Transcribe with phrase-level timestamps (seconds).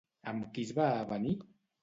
[0.31, 1.37] Amb qui es va avenir?